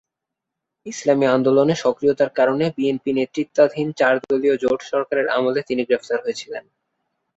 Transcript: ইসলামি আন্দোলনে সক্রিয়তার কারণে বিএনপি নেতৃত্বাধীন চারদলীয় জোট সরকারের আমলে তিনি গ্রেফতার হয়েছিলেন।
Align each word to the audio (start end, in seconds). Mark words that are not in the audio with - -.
ইসলামি 0.85 1.25
আন্দোলনে 1.27 1.75
সক্রিয়তার 1.83 2.31
কারণে 2.37 2.65
বিএনপি 2.77 3.11
নেতৃত্বাধীন 3.17 3.87
চারদলীয় 3.99 4.55
জোট 4.63 4.79
সরকারের 4.91 5.27
আমলে 5.29 5.61
তিনি 5.69 5.81
গ্রেফতার 5.87 6.19
হয়েছিলেন। 6.23 6.63